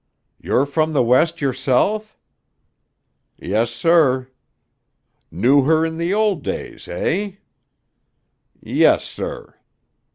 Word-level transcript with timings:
"You're 0.39 0.65
from 0.65 0.93
the 0.93 1.03
West 1.03 1.41
yourself?" 1.41 2.17
"Yes, 3.37 3.69
sir." 3.69 4.29
"Knew 5.29 5.61
her 5.65 5.85
in 5.85 5.99
the 5.99 6.11
old 6.11 6.41
days 6.43 6.87
eh?" 6.87 7.33
"Yes, 8.59 9.03
sir." 9.05 9.59